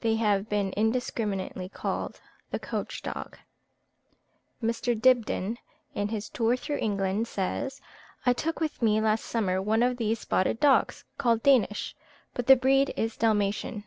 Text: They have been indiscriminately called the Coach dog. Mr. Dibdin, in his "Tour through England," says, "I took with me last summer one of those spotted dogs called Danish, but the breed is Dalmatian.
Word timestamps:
They 0.00 0.16
have 0.16 0.48
been 0.48 0.72
indiscriminately 0.76 1.68
called 1.68 2.20
the 2.50 2.58
Coach 2.58 3.02
dog. 3.02 3.38
Mr. 4.60 5.00
Dibdin, 5.00 5.58
in 5.94 6.08
his 6.08 6.28
"Tour 6.28 6.56
through 6.56 6.78
England," 6.78 7.28
says, 7.28 7.80
"I 8.26 8.32
took 8.32 8.58
with 8.58 8.82
me 8.82 9.00
last 9.00 9.24
summer 9.24 9.62
one 9.62 9.84
of 9.84 9.96
those 9.96 10.18
spotted 10.18 10.58
dogs 10.58 11.04
called 11.18 11.44
Danish, 11.44 11.94
but 12.32 12.48
the 12.48 12.56
breed 12.56 12.92
is 12.96 13.16
Dalmatian. 13.16 13.84